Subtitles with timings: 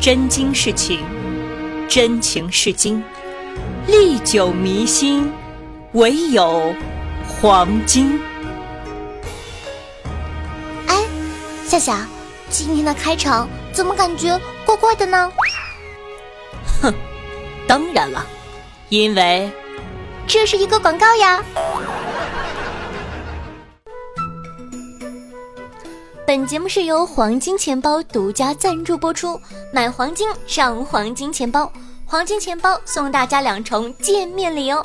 [0.00, 1.00] 真金是情，
[1.88, 3.02] 真情是金，
[3.86, 5.30] 历久弥新，
[5.92, 6.72] 唯有
[7.26, 8.18] 黄金。
[10.86, 10.96] 哎，
[11.66, 12.06] 夏夏，
[12.48, 15.30] 今天的开场怎么感觉怪怪的呢？
[16.80, 16.94] 哼，
[17.66, 18.24] 当然了，
[18.90, 19.50] 因为
[20.28, 21.42] 这是一个广告呀。
[26.28, 29.40] 本节目是由黄金钱包独家赞助播出，
[29.72, 31.72] 买黄金上黄金钱包，
[32.04, 34.84] 黄金钱包送大家两重见面礼哦。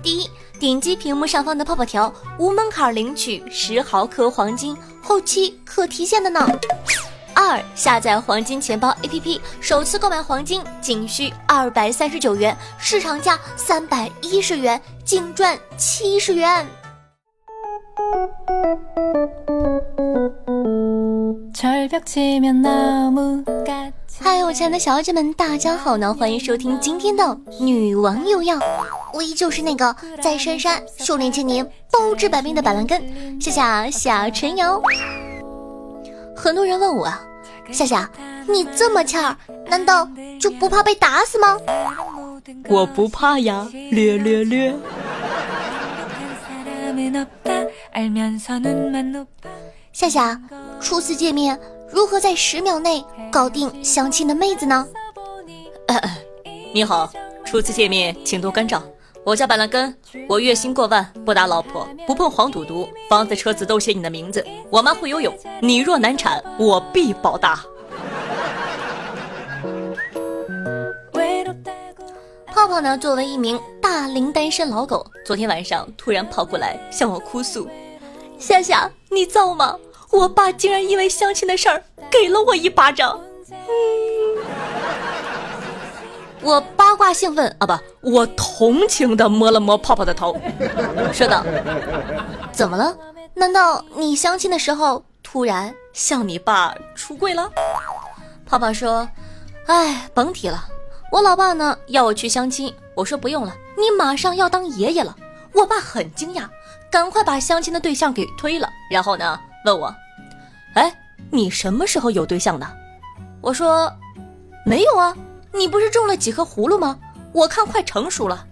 [0.00, 6.48] 第一，点击屏幕上方的泡泡条，无门槛领取十毫克黄金，后期可提现的呢。
[7.34, 16.64] 二，下载黄金钱包 APP，首次购买黄金仅需二百三十九元，市场价三百一十元，净赚七十元。
[24.20, 26.14] 嗨，我亲爱的小姐们，大家好呢！
[26.14, 28.58] 欢迎收听今天的女王有药，
[29.12, 34.80] 我依旧是那个在深山修炼千年、包治百病的板蓝根，夏夏夏晨瑶。
[36.36, 37.20] 很多人问我啊，
[37.72, 38.08] 夏夏，
[38.46, 39.36] 你这么欠儿，
[39.68, 40.08] 难道
[40.40, 41.56] 就不怕被打死吗？
[42.68, 44.74] 我不怕呀，略略略。
[49.90, 50.38] 夏夏，
[50.82, 51.58] 初次见面，
[51.90, 53.02] 如何在十秒内
[53.32, 54.86] 搞定相亲的妹子呢？
[56.74, 57.10] 你好，
[57.46, 58.82] 初次见面，请多关照。
[59.24, 59.96] 我叫板蓝根，
[60.28, 64.46] 我月薪过万，不打老婆，不碰黄赌毒，房子车子都写你的名字。
[64.68, 67.64] 我妈会游泳，你若难产，我必保大。
[72.46, 72.98] 泡泡呢？
[72.98, 77.68] 作为一名大龄单身老狗，昨天晚上突然跑过来向我哭诉
[78.38, 79.76] ：“夏夏，你造吗？”
[80.12, 83.56] 我爸竟然因为相亲的事儿给了我一巴掌，嗯，
[86.40, 87.76] 我八卦兴奋啊，不，
[88.12, 90.40] 我同情的摸了摸泡泡的头，
[91.12, 91.44] 说道
[92.52, 92.96] ：“怎么了？
[93.34, 97.50] 难道你相亲的时候突然向你爸出柜了？”
[98.46, 99.06] 泡泡说
[99.66, 100.66] ：“哎，甭提了，
[101.10, 105.14] 我老爸呢要我去相亲，我说不用了，你马上要当爷爷了。”
[105.56, 106.46] 我爸很惊讶，
[106.90, 109.40] 赶快把相亲的对象给推了，然后呢？
[109.64, 109.92] 问我，
[110.74, 110.94] 哎，
[111.30, 112.66] 你什么时候有对象的？
[113.40, 113.90] 我说，
[114.66, 115.16] 没有啊。
[115.52, 116.98] 你不是种了几颗葫芦吗？
[117.32, 118.46] 我看快成熟了。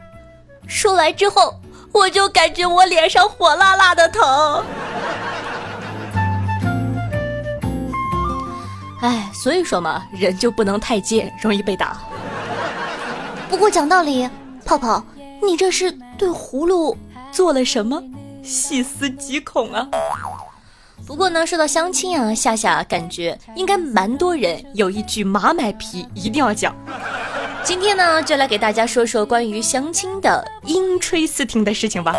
[0.66, 1.60] 说完之后，
[1.92, 4.64] 我就感觉我脸上火辣辣的疼。
[9.02, 11.98] 哎，所以说嘛，人就不能太贱，容易被打。
[13.50, 14.26] 不过讲道理，
[14.64, 15.04] 泡泡，
[15.44, 16.96] 你这是对葫芦
[17.30, 18.02] 做了什么？
[18.42, 19.88] 细思极恐啊！
[21.06, 26.74] 不过呢，说到相亲啊，夏夏感觉应该蛮多人有一句马买皮一定要讲。
[27.62, 32.14] 今天呢，就来给大家说说关于相亲的阴吹四听的事情吧。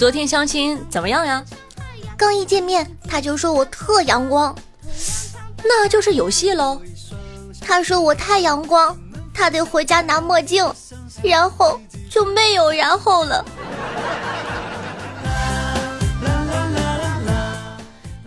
[0.00, 1.44] 昨天相亲怎么样呀？
[2.16, 4.56] 刚一见面他就说我特阳光，
[5.62, 6.80] 那就是有戏喽。
[7.60, 8.96] 他说我太阳光，
[9.34, 10.66] 他得回家拿墨镜，
[11.22, 11.78] 然后
[12.08, 13.44] 就没有然后了。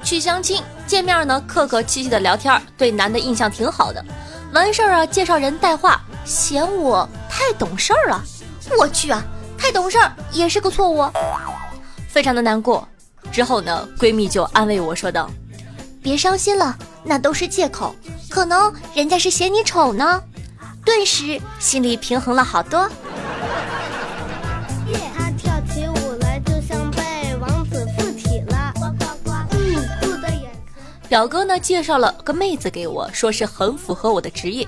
[0.04, 4.06] 去相亲见面呢，客客气气的聊天，对男的印象挺好的。
[4.54, 8.24] 完事儿啊，介绍人带话，嫌我太懂事儿了。
[8.78, 9.26] 我去啊！
[9.58, 11.10] 太懂事儿也是个错误，
[12.14, 12.88] 非常的难过。
[13.32, 15.28] 之后呢，闺蜜就安慰我说道
[16.04, 17.96] ：“别伤心了，那都是借口，
[18.30, 20.22] 可能人家是嫌你丑呢。”
[20.86, 22.88] 顿时心里平衡了好多。
[25.36, 28.72] 跳起舞来就像被王子附体了。
[31.10, 34.68] 表哥呢介绍了个妹子给我，说是很符合我的职业。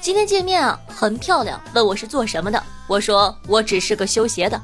[0.00, 2.60] 今天见面啊，很漂亮，问我是做什么的。
[2.88, 4.60] 我说我只是个修鞋的。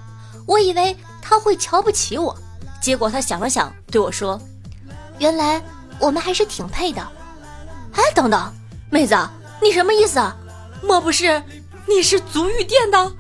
[0.47, 0.97] 我以为
[1.29, 2.37] 他会瞧不起我，
[2.81, 4.41] 结果他想了想，对我说
[5.19, 5.61] ：“原来
[5.99, 7.05] 我们还是挺配的。”
[7.95, 8.55] 哎，等等，
[8.91, 9.19] 妹子，
[9.61, 10.37] 你什么意思啊？
[10.85, 11.43] 莫不是
[11.89, 13.13] 你是足浴店的？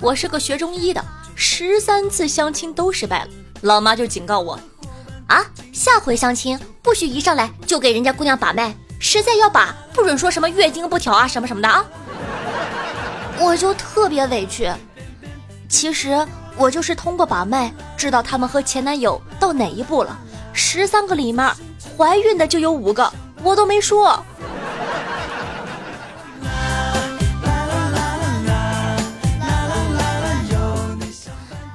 [0.00, 1.04] 我是个学中医的，
[1.34, 3.30] 十三次相亲都失败了，
[3.62, 4.58] 老妈就警告我。
[5.26, 11.82] 啊，下回相亲不许一上来就给人家姑娘把脉，实在要把，不准说什么月经不调啊什么什么的啊！
[13.38, 14.70] 我就特别委屈，
[15.70, 16.24] 其实
[16.54, 20.16] 我就是通过把脉知道他们和前男友到哪一步了。
[20.52, 21.50] 十三个里面，
[21.96, 23.10] 怀孕的就有五个，
[23.42, 24.22] 我都没说。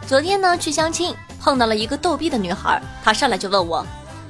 [0.05, 3.83] 昨天呢，去相亲碰到了一个逗逼的女孩，她上来就问我：“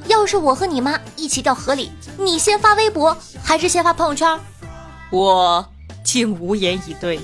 [0.07, 4.39] 要是我和你妈一起掉河里，你先发微博还是先发朋友圈？”
[5.11, 5.65] 我
[6.03, 7.19] 竟无言以对。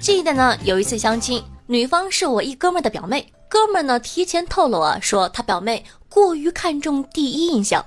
[0.00, 7.84] 记得呢，有一次相亲，女方是我一哥们的表妹，哥们呢提前透露啊，说他表妹过于看重第一印象，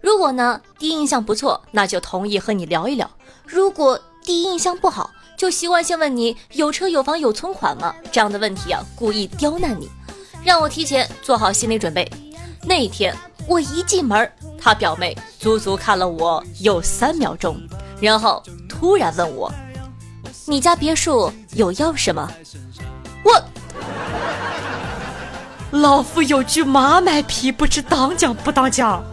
[0.00, 3.06] 如果呢第一印象不错，那就同意和你聊一聊；
[3.46, 5.10] 如果第一印象不好，
[5.42, 7.92] 就习惯性问你有车有房有存款吗？
[8.12, 9.90] 这样的问题啊，故意刁难你，
[10.44, 12.08] 让我提前做好心理准备。
[12.62, 13.12] 那一天
[13.48, 17.60] 我一进门，他表妹足足看了我有三秒钟，
[18.00, 19.52] 然后突然问我
[20.46, 22.30] ：“你家别墅有钥匙吗？”
[23.26, 23.44] 我，
[25.72, 29.04] 老夫有句马卖批，不知当讲不当讲。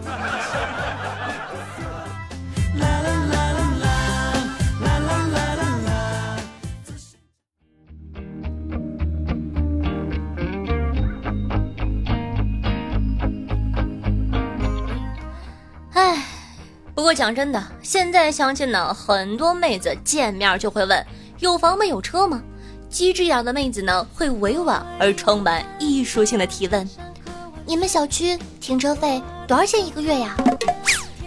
[17.09, 21.03] 过讲真的，现在相亲呢，很多妹子见面就会问
[21.39, 21.83] 有房吗？
[21.83, 22.39] 有车吗？
[22.88, 26.88] 机智点的妹子呢，会委婉而充满艺术性的提问：
[27.65, 30.38] 你们小区停车费多少钱一个月呀？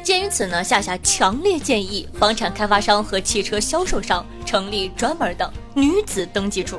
[0.04, 6.78] 鉴于此呢，夏夏强烈建议房产开发商和汽车销售商成立专门的女子登记处，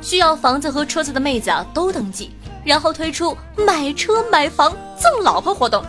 [0.00, 2.30] 需要房子和车子的妹子啊都登记，
[2.64, 5.84] 然后推出买车买房赠老婆活动。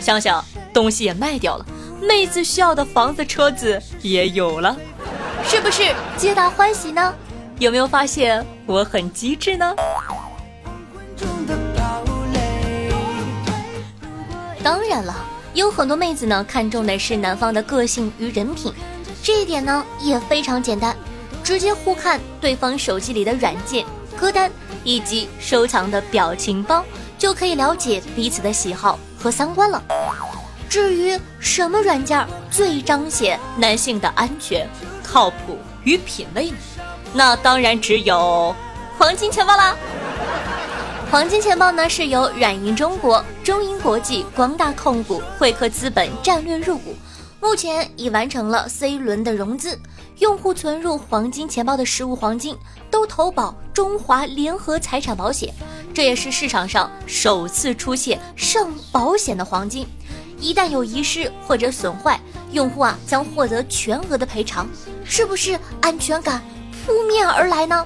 [0.00, 0.42] 想想。
[0.74, 1.64] 东西也卖掉了，
[2.06, 4.76] 妹子需要的房子、车子也有了，
[5.44, 7.14] 是不是皆大欢喜呢？
[7.58, 9.74] 有没有发现我很机智呢？
[14.62, 15.14] 当然了，
[15.54, 18.72] 有很多妹子呢看重的是男方的个性与人品，
[19.22, 20.94] 这一点呢也非常简单，
[21.42, 23.84] 直接互看对方手机里的软件、
[24.16, 24.50] 歌单
[24.82, 26.84] 以及收藏的表情包，
[27.18, 29.82] 就可以了解彼此的喜好和三观了。
[30.74, 34.68] 至于什么软件最彰显男性的安全、
[35.04, 36.56] 靠谱与品味呢？
[37.12, 38.52] 那当然只有
[38.98, 39.76] 黄金钱包啦！
[41.12, 46.92] 黄金钱包呢是由软银中国、中银国际、光大控股、汇客资本战略入股，
[47.40, 49.78] 目前已完成了 C 轮的融资。
[50.18, 52.56] 用户存入黄金钱包的实物黄金
[52.90, 55.54] 都投保中华联合财产保险，
[55.94, 59.86] 这也是市场上首次出现上保险的黄金。
[60.44, 62.20] 一旦有遗失或者损坏，
[62.52, 64.68] 用户啊将获得全额的赔偿，
[65.02, 66.42] 是不是安全感
[66.84, 67.82] 扑面而来呢？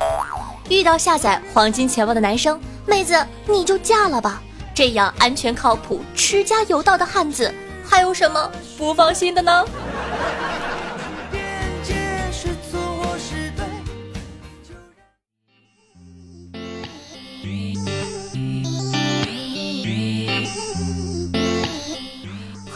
[0.69, 3.15] 遇到下载黄金钱包的男生妹子，
[3.47, 4.43] 你就嫁了吧！
[4.75, 7.55] 这样安全靠谱、持家有道的汉子，
[7.89, 9.65] 还有什么不放心的呢？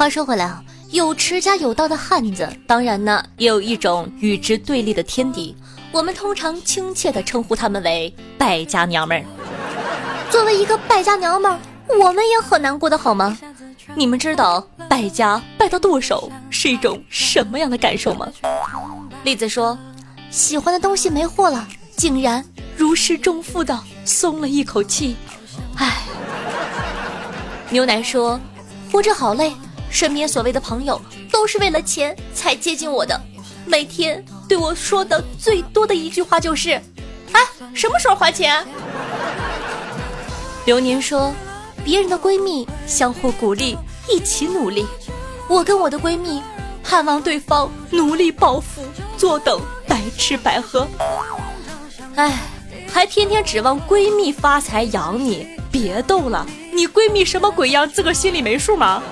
[0.02, 5.56] 话说回来啊，有持家有道的汉子，当然呢，也有一种与之对立的天敌。
[5.92, 9.24] 我们通常亲切地称呼他们为败家娘们儿。
[10.28, 11.56] 作为一个败家娘们儿，
[12.00, 13.38] 我们也很难过的好吗？
[13.94, 18.26] 你们知道败家败到剁手是一种什么样的感受吗？
[19.22, 19.78] 栗子说，
[20.32, 21.64] 喜欢的东西没货了，
[21.96, 22.44] 竟然
[22.76, 25.14] 如释重负的松了一口气。
[25.76, 26.02] 唉。
[27.70, 28.40] 牛奶说，
[28.90, 29.54] 活着好累。
[29.92, 33.20] 身边所谓的朋友都是为了钱才接近我的，
[33.66, 36.70] 每天对我说的最多的一句话就是
[37.32, 37.40] ：“哎，
[37.74, 38.66] 什么时候还钱？”
[40.64, 41.32] 流年说
[41.84, 43.76] ：“别人的闺蜜相互鼓励，
[44.10, 44.86] 一起努力。
[45.46, 46.42] 我跟我的闺蜜
[46.82, 48.82] 盼望对方努力暴富，
[49.18, 50.88] 坐等白吃白喝。
[52.14, 52.38] 哎，
[52.90, 59.02] 还天天指望闺蜜发财养你，别逗了，你闺蜜什么鬼样，自个心里没数吗？”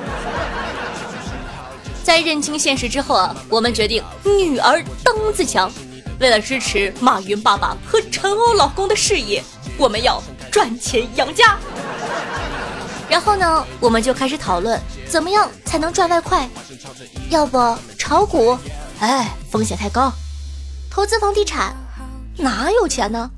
[2.10, 5.70] 在认清现实之后啊，我们决定女儿当自强。
[6.18, 9.40] 为了支持马云爸爸和陈欧老公的事业，
[9.78, 11.56] 我们要赚钱养家。
[13.08, 14.76] 然后呢，我们就开始讨论
[15.06, 16.50] 怎么样才能赚外快。
[17.28, 17.56] 要不
[17.96, 18.58] 炒股？
[18.98, 20.12] 哎，风险太高。
[20.90, 21.76] 投资房地产？
[22.36, 23.30] 哪有钱呢？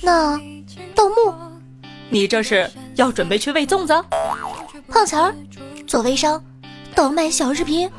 [0.00, 0.40] 那
[0.94, 1.34] 盗墓？
[2.08, 4.02] 你这是要准备去喂粽子？
[4.88, 5.34] 碰瓷儿？
[5.86, 6.42] 做微商？
[6.94, 7.90] 倒卖小视频，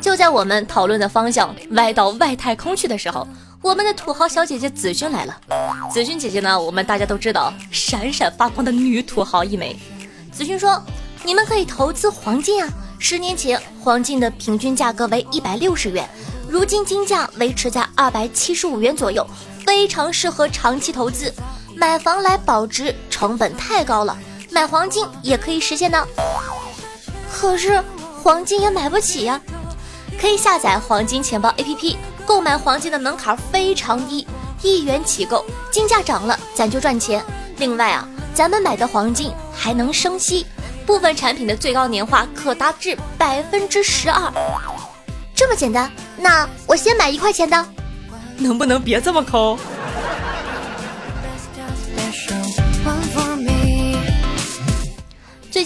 [0.00, 3.26] 就在我们讨论的方向歪到外太空去的时候，
[3.60, 5.40] 我们的土豪小姐姐子勋来了。
[5.90, 9.76] 子勋姐姐呢，我们大家都知道，闪闪发光的女土豪一枚。
[10.32, 10.82] 子勋说
[11.22, 12.68] ：“你们可以投资黄金啊！
[12.98, 16.08] 十年前黄金的平均价格为一百六十元，
[16.48, 19.24] 如今金价维持在二百七十五元左右，
[19.64, 21.32] 非常适合长期投资。
[21.76, 24.16] 买房来保值成本太高了，
[24.50, 26.04] 买黄金也可以实现呢。
[27.32, 27.82] 可是
[28.22, 29.40] 黄金也买不起呀。”
[30.20, 34.24] 可以下载黄金钱包 APP，购买黄金的门槛非常低，
[34.60, 37.24] 一元起购，金价涨了咱就赚钱。
[37.56, 40.46] 另外啊，咱们买的黄金还能生息，
[40.86, 44.32] 部分产品的最高年化可达至百分之十二。
[45.34, 45.90] 这么简单？
[46.16, 47.66] 那我先买一块钱的，
[48.36, 49.58] 能不能别这么抠？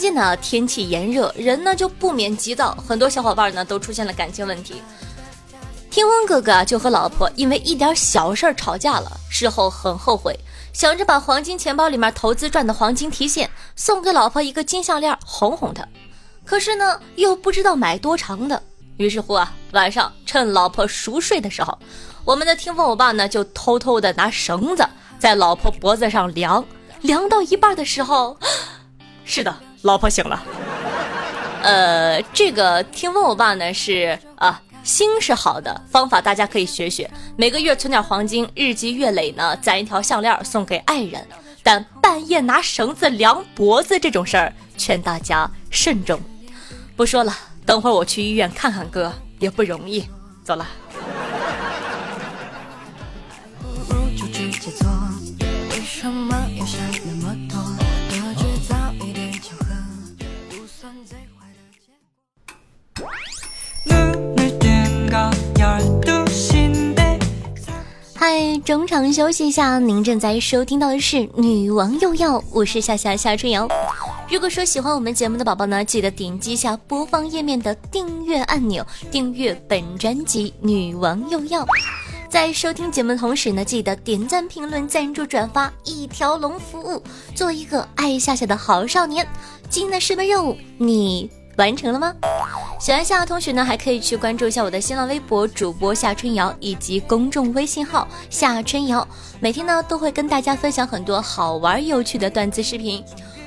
[0.06, 4.80] 近呢，天气炎热，人呢就不免急躁，很多小伙伴呢都出现了感情问题。
[5.90, 10.38] 天风哥哥就和老婆因为一点小事儿吵架了，事后很后悔，
[10.72, 15.84] 想着把黄金钱包里面投资赚的黄金提现送给老婆一个金项链哄哄她，
[16.44, 18.62] 可是呢又不知道买多长的，
[18.98, 21.76] 于是乎啊，晚上趁老婆熟睡的时候，
[22.24, 24.86] 我们的听风欧巴呢就偷偷的拿绳子
[25.18, 26.64] 在老婆脖子上量，
[27.00, 28.38] 量到一半的时候，
[29.26, 29.52] 是的。
[29.86, 30.42] 老婆醒了，
[31.62, 37.08] 呃，这个听问我爸呢是啊，心是好的方法，大家可以学学。
[37.36, 41.24] 每个月存点黄金，日积月累呢，攒一条项链送给爱人。
[41.62, 46.20] 但半夜拿绳子量脖子这种事儿，劝大家慎重。
[46.96, 47.32] 不说了，
[47.64, 50.04] 等会儿我去医院看看哥，也不容易。
[50.42, 50.66] 走了。
[68.14, 73.68] 嗨，中场休息一下，您正在收听到的是《女王又要》，我是夏夏夏春瑶。
[74.28, 81.64] 如果说喜欢我们节目的宝宝呢，记得点击一下播放页面的订阅按钮，订阅本专辑《女王又要》。
[82.28, 87.02] 在收听节目的同时呢，记得点赞、评论、赞助、转发，一条龙服务，
[87.34, 89.26] 做一个爱夏夏的好少年。
[89.70, 91.30] 今天的视频任务，你。
[91.56, 92.14] 完成了吗？
[92.78, 99.06] 喜欢夏的同学呢，还可以去关注一下我的新浪微博主播夏春瑶以及公众微信号夏春瑶，
[99.40, 103.02] 每天呢都会跟大家分享很多好玩有趣的段子视频。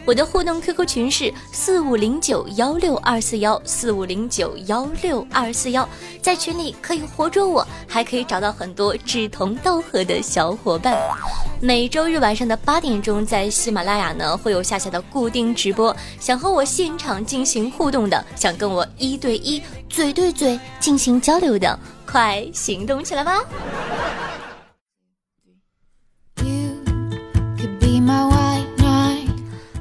[0.10, 5.88] 我的互动 QQ 群是四五零九幺六二四幺四五零九幺六二四幺，
[6.20, 10.98] 在群里可以活捉我，还可以找到很多志同道合的小伙伴。
[11.62, 23.44] 每周日晚上的八点钟，在喜马拉雅呢会有夏夏的固定直播，想和我现场进行互动的，想跟我一对一、嘴对嘴进行交流的，快行动起来吧
[26.42, 26.82] ！You
[27.60, 28.39] could be my！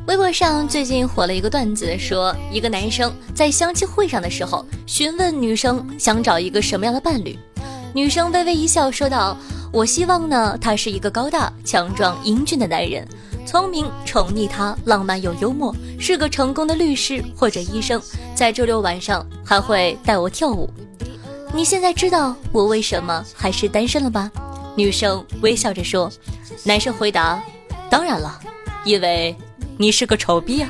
[0.08, 7.38] 微博上最近火了一个段子，说一个男生在相亲会上的时候询问女生想找一个什么样的伴侣，
[7.92, 9.36] 女生微微一笑说道
[9.70, 13.06] ：“我希望呢，他是一个高大、强壮、英俊的男人，
[13.44, 18.00] 聪明、宠溺他、浪漫又幽默，是个成功的律师或者医生，
[18.34, 20.70] 在周六晚上还会带我跳舞。
[21.52, 24.32] 你现在知道我为什么还是单身了吧？”
[24.74, 26.10] 女生微笑着说。
[26.64, 27.42] 男生回答
[27.90, 28.40] ：“当然了，
[28.86, 29.36] 因为。”
[29.80, 30.68] 你是个丑逼啊，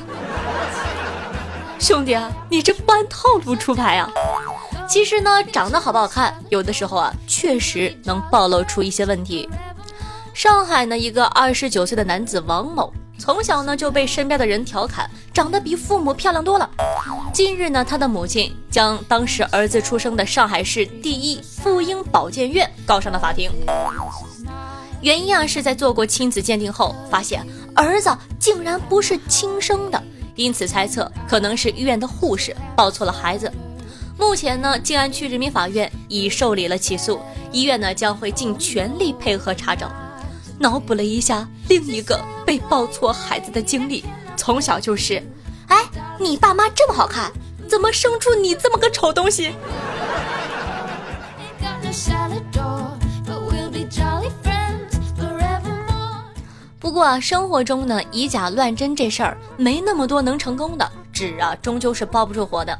[1.79, 4.07] 兄弟啊，你这不按套路出牌啊！
[4.87, 9.49] 其实呢，长得好不好看，有的时候啊，确实能暴露出一些问题。
[10.31, 16.69] 上海呢，一个二十九岁的男子王某，从小呢就被身边的人调侃长得比父母漂亮多了。
[17.33, 23.49] 近日呢，他的母亲将当时儿子出生的上海市第一妇婴保健院告上了法庭。
[25.01, 27.43] 原因啊，是在做过亲子鉴定后发现。
[27.75, 28.09] 儿子
[28.39, 30.01] 竟然不是亲生的，
[30.35, 33.51] 因此猜测可能是医院的护士抱错了孩子。
[34.17, 37.21] 目前呢，静安区人民法院已受理了起诉，
[37.51, 39.89] 医院呢将会尽全力配合查找。
[40.59, 44.03] 脑补了一下另一个被抱错孩子的经历，
[44.35, 45.23] 从小就是，
[45.67, 45.85] 哎，
[46.19, 47.31] 你爸妈这么好看，
[47.65, 49.53] 怎么生出你这么个丑东西？
[56.89, 62.75] 不过啊生活中呢，以假乱真这事儿没那么多能成功的，纸啊终究是包不住火的。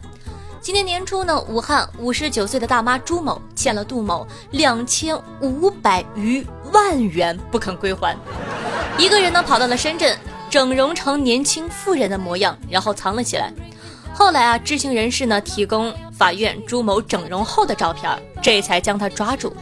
[0.60, 8.18] 今年年初呢，武汉五十九岁的大妈朱某欠了杜某两千五百余万元不肯归还，
[8.98, 10.18] 一个人呢跑到了深圳，
[10.50, 13.54] 整容成年轻富人的模样，然后藏了起来。
[14.12, 18.12] 后来啊，知情人士呢提供法院朱某整容后的照片，
[18.42, 19.56] 这才将他抓住。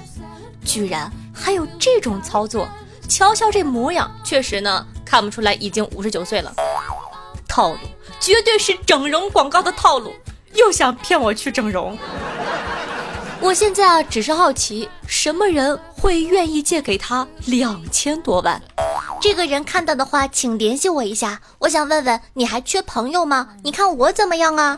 [0.64, 2.66] 居然还有这种操作！
[3.08, 6.54] 瞧瞧这模样，确实呢看不出来已经五十九岁了。
[7.48, 7.78] 套路
[8.20, 10.14] 绝对是整容广告的套路，
[10.54, 11.98] 又想骗我去整容。
[13.40, 18.62] 我现在啊只是好奇，什么人会愿意借给他两千多万？
[19.22, 21.40] 这个人看到的话，请联系我一下。
[21.60, 23.50] 我想问问，你还缺朋友吗？
[23.64, 24.78] 你看我怎么样啊？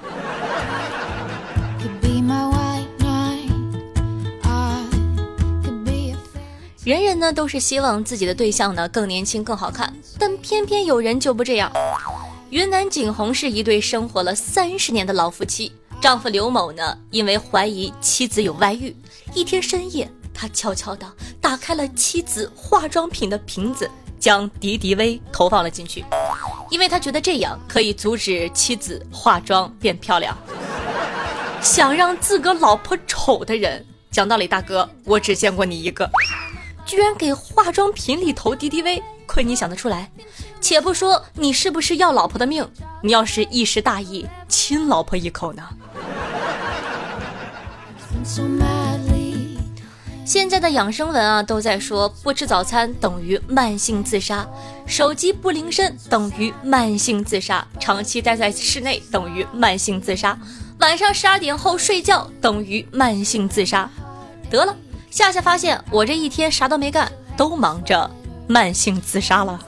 [6.85, 11.69] 人人呢都是希望自己的对象呢更年轻、更好看，但偏偏有人就不这样。
[12.51, 18.95] 云南景洪市一对生活了三十年的老夫妻，丈夫刘某呢因为怀疑妻子有外遇，
[19.33, 21.05] 一天深夜，他悄悄地
[21.41, 26.05] 打开了妻子化妆品的瓶子，将敌敌畏投放了进去，
[26.69, 30.35] 因为他觉得这样可以阻止妻子化妆变漂亮。
[31.61, 36.09] 想让自个老婆丑的人，讲道理，大哥，我只见过你一个。
[36.89, 40.09] 居然给化妆品里投敌敌畏，亏你想得出来。
[40.59, 42.67] 且不说你是不是要老婆的命，
[43.03, 45.61] 你要是一时大意亲老婆一口呢？
[50.25, 54.47] 现在的养生文啊，都在说不吃早餐等于慢性自杀，
[54.87, 60.35] 手机不铃声等于慢性自杀，长期待在室内等于慢性自杀，
[60.79, 63.87] 晚上十二点后睡觉等于慢性自杀。
[64.49, 64.75] 得了。
[65.11, 68.09] 夏夏发现我这一天啥都没干，都忙着
[68.47, 69.59] 慢性自杀了。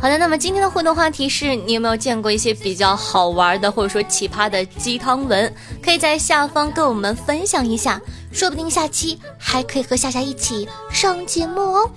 [0.00, 5.52] 好的，那么今天的互动话题是你有没有见过一些比较好玩的或者说奇葩的鸡汤文？
[5.82, 8.00] 可以在下方跟我们分享一下，
[8.32, 11.90] 说不定下期还可以和夏夏一起上节目哦。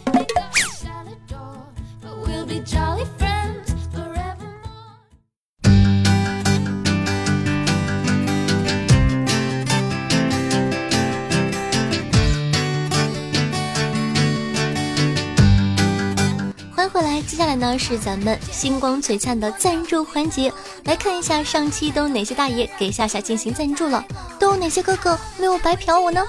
[17.43, 20.49] 接下来呢是咱们星光璀璨的赞助环节，
[20.85, 24.01] 来看一下上期都哪些大爷给夏夏进行赞助了，
[24.39, 26.23] 都有哪些哥哥没有白嫖我呢？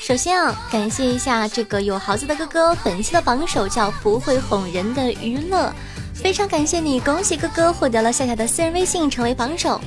[0.00, 5.72] 首先啊，感谢一下这个有豪子的哥哥，本期的榜首叫不会哄人的娱乐，
[6.12, 9.80] 非常感谢你，恭喜哥哥获得了夏夏的私人微信，成为榜首。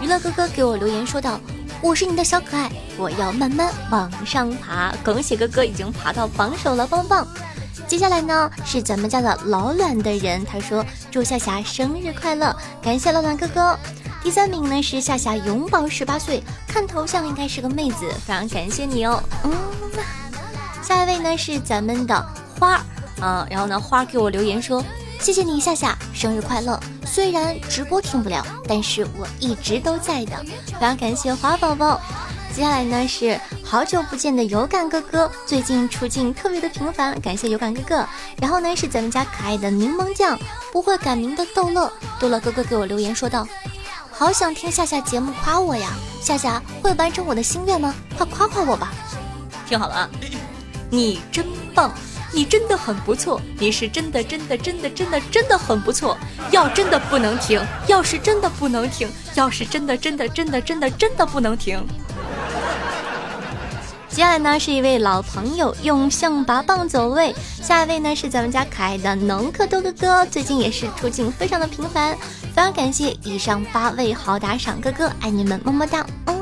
[0.00, 1.40] 娱乐哥哥给我留言说道
[1.82, 7.26] ：“我是你的小可爱，我要慢慢往上爬。”恭喜哥哥已经爬到榜首了，棒棒！
[7.92, 13.78] 接下来呢是咱们家的老卵的人，他说祝夏夏生日快乐，感谢老卵哥哥。
[14.22, 19.22] 第三名呢是夏夏永葆十八岁，看头像应该是个妹子，非常感谢你哦。
[19.44, 19.52] 嗯，
[20.82, 22.26] 下一位呢是咱们的
[22.58, 22.80] 花儿，
[23.20, 24.82] 嗯，然后呢花儿给我留言说
[25.20, 32.00] 谢谢你夏夏生日快乐，虽然直播听不了，但是我一直都在的，非常感谢花宝宝。
[32.54, 38.06] 接下来呢是好久不见的有感哥哥，最近出镜特别的频繁，感谢有感哥哥。
[38.40, 40.38] 然后呢是咱们家可爱的柠檬酱，
[40.70, 43.48] 不会改名的逗乐，逗乐哥哥给我留言说道
[44.12, 45.88] ：“好想听夏夏节目夸我呀，
[46.20, 47.94] 夏夏会完成我的心愿吗？
[48.18, 48.92] 快夸夸我吧。”
[49.66, 50.10] 听好了啊，
[50.90, 51.90] 你真棒，
[52.34, 56.18] 你真的很不错，你是真的真的真的真的真的很不错。
[56.50, 61.82] 要真的不能停，要是真的不能停，要是真的真的真的真的真的不能停。
[64.08, 72.14] 接下来呢是一位老朋友用象拔蚌走位，下一位呢是咱们家可爱的能克豆哥哥，最近也是出镜非常的频繁，
[72.54, 76.06] 非常感谢以上八位好打赏哥哥，爱你们么么哒。
[76.26, 76.36] 嗯，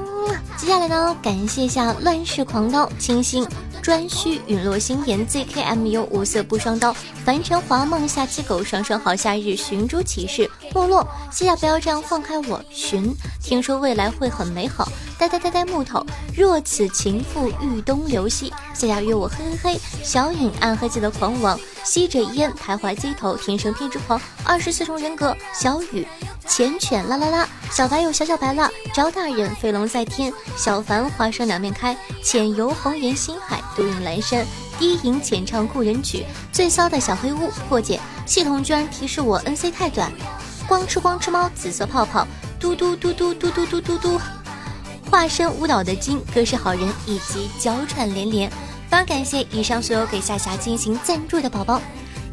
[0.56, 3.46] 接下来呢感谢一下乱世狂刀清新。
[3.82, 16.04] 专需陨落心炎 ZKMU 无色不双刀凡尘华梦下期狗双双好夏日寻猪骑士没落谢谢不要这样放开我寻听说未来会很美好呆呆呆呆木头
[16.36, 18.52] 若此情复欲东流西。
[18.72, 26.06] 谢谢约我嘿嘿嘿小影暗黑界的狂王吸着烟徘徊街头天生偏执狂二十四重人格小雨
[26.46, 34.44] 缱绻啦啦啦小白有小小白啦招大人飞龙在天小凡花生两面开浅游红颜心海独影阑珊，
[34.78, 40.10] 低吟浅唱故人曲，最骚的小黑屋破解系统居然提示我 N C 太短，
[40.70, 42.24] 光吃光吃猫紫色泡泡，
[42.60, 44.20] 嘟嘟嘟嘟嘟嘟嘟嘟嘟，
[45.10, 48.56] 化身舞蹈的金哥是好人以及娇喘连连，非
[48.92, 51.82] 常感谢以上所有给夏夏进行赞助的宝宝。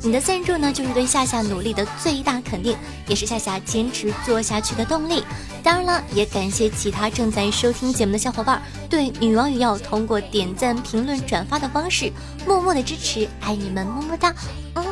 [0.03, 5.23] 你的赞助呢，就是对夏夏努力的最大肯定，也是夏夏坚持做下去的动力。
[5.63, 12.13] 当然了，也感谢其他正在收听节目的小伙伴对女王与药通过点赞、评论、转发的方式
[12.45, 14.31] 默默的支持，爱你们么么哒。
[14.75, 14.85] 嗯，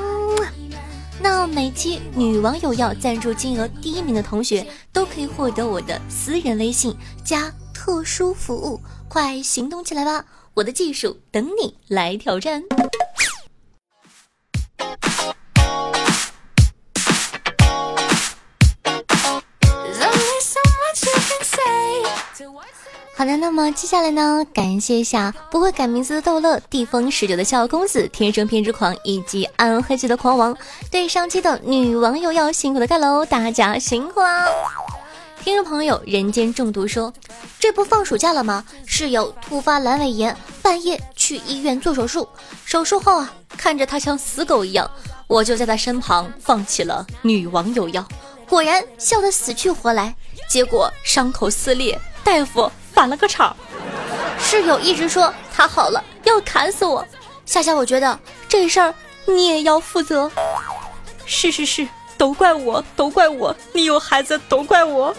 [1.22, 10.26] 那每期女网友要赞助金额第一名的同学，都可以获得我的私人微信加特殊服务，快行动起来吧！
[10.54, 12.64] 我的技术等你来挑战。
[23.18, 24.46] 好的，那么接下来呢？
[24.54, 30.56] 感谢一下不会改名字的逗乐、地风十九的小公子、天生偏执狂以及暗黑界的狂王。
[30.92, 34.50] 对上期的女网友要辛苦的盖楼，大家辛苦了。
[35.42, 37.14] 听众朋友，人间中毒说，
[37.58, 38.66] 这不放暑假了吗？
[38.86, 42.28] 室友突发阑尾炎，半夜去医院做手术。
[42.66, 44.92] 手术后啊，看着他像死狗一样，
[45.28, 48.06] 我就在他身旁放起了女网友药，
[48.50, 50.14] 果然笑得死去活来。
[50.50, 52.70] 结果伤口撕裂，大夫。
[52.96, 53.56] 返了个场，
[54.40, 57.06] 室友一直说他好了，要砍死我。
[57.46, 58.94] 夏夏，我觉得这事儿
[59.26, 60.32] 你也要负责。
[61.26, 61.86] 是是是，
[62.18, 65.14] 都怪我，都怪我，你有孩子都怪我。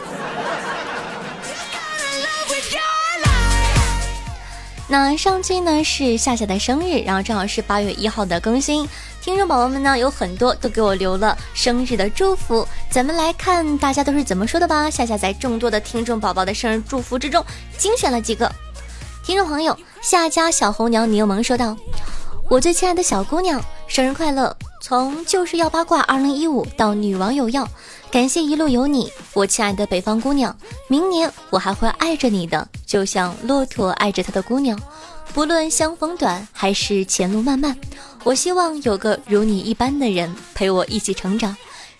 [4.89, 8.89] 那上期呢是夏夏的生日，然后正好是八月一号的更新。
[9.21, 14.89] 听众宝宝们呢有很多都给我留了生日的祝福，咱们来看大家都是怎么说的吧。
[14.89, 17.45] 夏夏在众多的听众宝宝的生日祝福之中
[17.77, 18.51] 精选了几个。
[19.25, 21.77] 听众朋友夏家小红娘柠檬说道
[22.49, 24.57] ：“我最亲爱的小姑娘，生日快乐！
[24.81, 27.69] 从就是要八卦二零一五到女网友要。”
[28.11, 30.57] 感谢一路有你，我亲爱的北方姑娘，
[30.89, 34.81] 明年我还会爱着你的，就像骆驼爱着他的姑娘。
[35.35, 37.77] 不论相逢短还是前路漫漫，
[38.25, 41.55] 我希望有个如你一般的人陪我一起成长。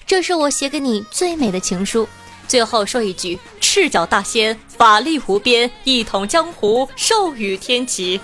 [0.07, 2.09] 这是我写给你最美的情书。
[2.49, 8.19] 最后说一句：赤脚大仙，法力无边，一统江湖，寿与天齐。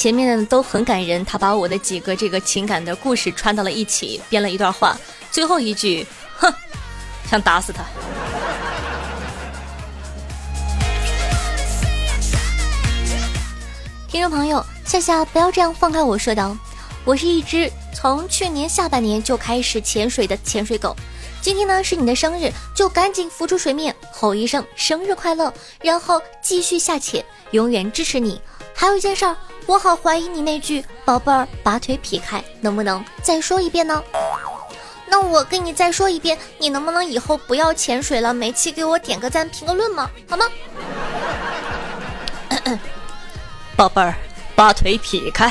[0.00, 4.96] 前面的都很感人，他把我的几个这个情感的故事串到了一起，编了一段话。
[5.30, 6.06] 最后一句，
[6.38, 6.50] 哼，
[7.28, 7.84] 想打死他。
[14.08, 16.56] 听众朋友，夏夏不要这样放开我说道，
[17.04, 20.96] 我是一只从去年下半年就开始潜水的潜水狗。
[21.42, 28.40] 今天呢是你的生日，就赶紧浮出水面，吼一声生日快乐，然后继续下潜，永远支持你。
[28.74, 29.36] 还有一件事儿。
[29.70, 34.02] 我好怀疑你那句“宝贝儿，把腿劈开”，能不能再说一遍呢？
[35.06, 38.34] 那我跟你再说一遍，你能不能以后不要潜水了？
[38.34, 40.10] 每期给我点个赞、评个论吗？
[40.28, 40.44] 好吗？
[43.76, 44.12] 宝贝儿，
[44.56, 45.48] 把腿劈开。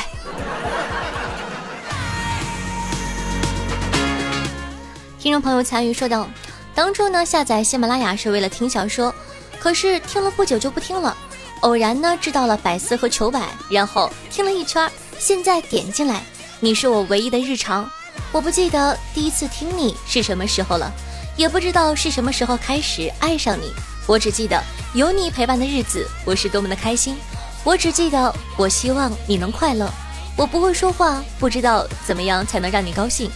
[5.17, 6.27] 听众朋友参与说道
[6.75, 9.15] ：“当初呢，下载喜马拉雅是为了听小说，
[9.62, 11.15] 可是听了不久就不听了。”
[11.61, 16.23] 偶然呢知道了百思和求百，然后听了一圈，现在点进来，
[16.59, 17.89] 你是我唯一的日常。
[18.31, 20.91] 我不记得第一次听你是什么时候了，
[21.35, 23.71] 也不知道是什么时候开始爱上你。
[24.07, 24.61] 我只记得
[24.93, 27.15] 有你陪伴的日子，我是多么的开心。
[27.63, 29.89] 我只记得我希望你能快乐。
[30.37, 33.29] 我不会说话，不知道怎么样才能让你高兴，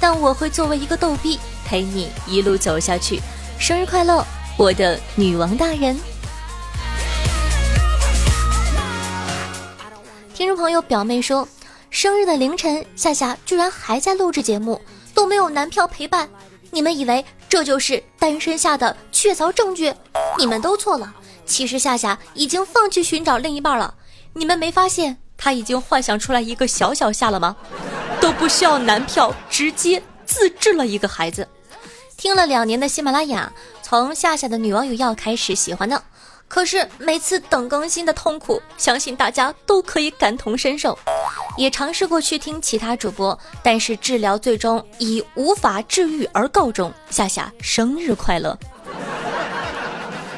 [0.00, 3.20] 但我会作为一个逗逼陪你一路走下去。
[3.58, 5.96] 生日快乐，我的女王大人。
[10.38, 11.48] 听众朋友，表妹说，
[11.90, 14.80] 生日的凌晨，夏夏居然还在录制节目，
[15.12, 16.30] 都没有男票陪伴。
[16.70, 19.92] 你们以为这就是单身下的确凿证据？
[20.38, 21.12] 你们都错了。
[21.44, 23.92] 其实夏夏已经放弃寻找另一半了。
[24.32, 27.56] 你们没发现他已经幻想出来一个小小夏了吗？
[28.20, 31.48] 都不需要男票，直接自制了一个孩子。
[32.16, 36.00] 听了两年的喜马拉雅，从夏夏的女网友要开始喜欢的。
[36.48, 40.98] 可是每次等更新的痛苦，相信大家都可以感同身受。
[41.56, 46.92] 也尝试过去听其他主播，但是治疗最终以无法治愈而告终。
[47.10, 48.58] 夏夏生日快乐！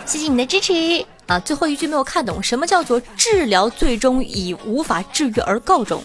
[0.04, 1.38] 谢谢你的支持啊！
[1.38, 6.02] 最后一句没有看懂，什么叫做治疗最终以无法治愈而告终？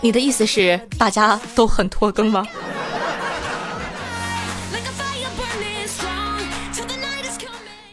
[0.00, 2.46] 你的意思是大家都很拖更吗？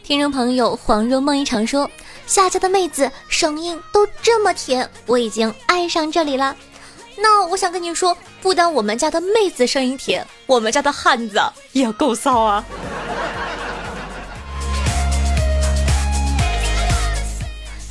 [0.06, 1.90] 听众朋友，恍若梦一场说，
[2.28, 6.54] 夏家的妹子声音都这么甜，我已经爱上这里了。
[7.16, 11.42] 那我想跟你说，不单我们家的妹子声音甜，我们家的汉子
[11.72, 12.64] 也够骚啊。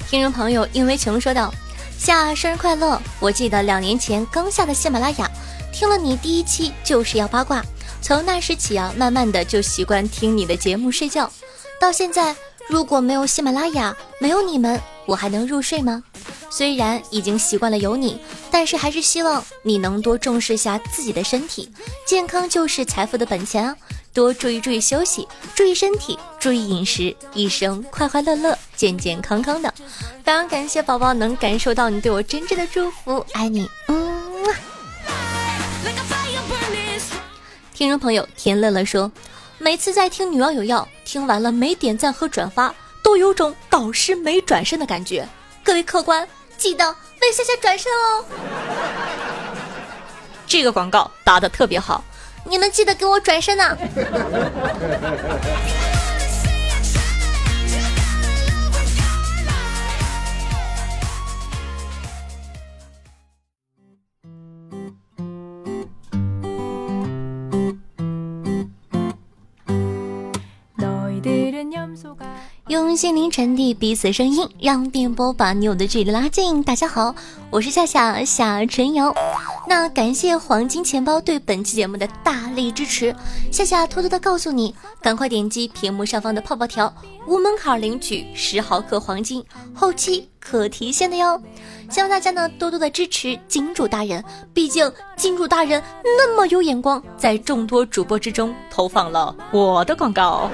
[0.09, 1.53] 听众朋友，因为情说道
[1.99, 2.97] ：“夏生日快乐！
[3.19, 5.29] 我记得两年前刚下的喜马拉雅，
[5.73, 7.61] 听了你第一期就是要八卦，
[8.01, 11.29] 从那时起啊，慢慢的就习惯听你的节目睡觉。
[11.79, 12.35] 到现在，
[12.67, 16.03] 如果没有喜马拉雅，没有你们，我还能入睡吗？
[16.49, 21.71] 虽然已经习惯了有你，但是还是希望你能多重视下自己的身体，
[22.07, 23.75] 健康就是财富的本钱啊！
[24.13, 29.73] 多注意注意休息，注意身体，注意饮食，一生快快乐乐，健健康康的。
[30.23, 34.15] 非常感谢宝宝能感受到你对我真挚的祝福，爱你，嗯。
[37.73, 39.11] 听众朋友田乐乐说，
[39.65, 45.27] 每次在听女王有药，听完了没点赞和转发，都有种导师没转身的感觉。
[45.63, 46.87] 各位客官，记得
[47.19, 48.23] 为夏夏转身哦。
[50.45, 52.03] 这个广告打的特别好，
[52.43, 53.75] 你们记得给我转身呐。
[72.67, 76.63] 用心灵传递彼此声音，让电波把你我的距离拉近。
[76.63, 77.13] 大家好，
[77.51, 79.13] 我是夏夏夏春瑶。
[79.67, 83.15] 那感谢黄金钱包对本期节目的大力支持。
[83.51, 86.91] 夏夏偷偷的告诉你，赶快点击屏幕上方的泡泡条，
[87.27, 91.39] 无门槛领取十毫克黄金，后期可提现的哟。
[91.91, 94.23] 希望大家呢多多的支持金主大人，
[94.55, 100.49] 毕竟金主大人那么有眼光，在众多主播之中投放了我的广告。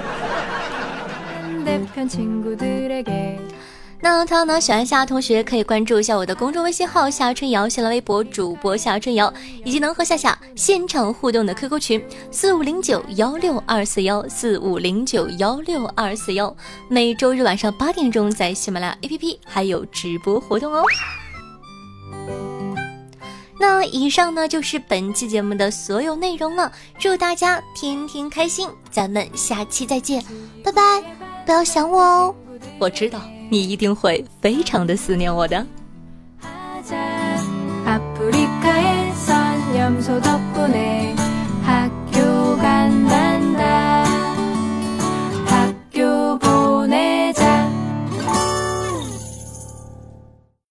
[4.04, 9.32] 那同样呢，喜欢夏同学可以关注一下我的公众微信号夏春瑶，新浪微博主播夏春瑶，
[9.64, 16.56] 以及能和夏夏现场互动的 QQ 群四五零九幺六二四幺四五零九幺六二四幺，
[16.90, 20.84] 每周日晚上八点钟在喜马拉雅 APP 还有直播活动哦。
[23.60, 30.24] 那以上呢就是本期节目的所有内容了，祝大家天天开心，咱们下期再见，
[30.64, 31.21] 拜拜。
[31.46, 32.36] 不要想我哦。
[32.80, 35.66] 我知道你一定会非常的思念我的。